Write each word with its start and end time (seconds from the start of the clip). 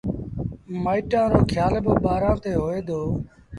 مآئيٚٽآݩ 0.83 1.29
رو 1.31 1.39
کيآل 1.49 1.73
با 1.85 1.93
ٻآرآݩ 2.03 2.37
تي 2.43 2.51
هوئي 2.59 2.79
دو۔ 2.87 2.99